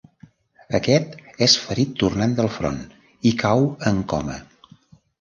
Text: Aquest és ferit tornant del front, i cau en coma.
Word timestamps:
Aquest 0.79 1.13
és 1.49 1.55
ferit 1.67 1.93
tornant 2.05 2.35
del 2.41 2.51
front, 2.57 2.83
i 3.33 3.37
cau 3.47 3.71
en 3.93 4.05
coma. 4.17 4.43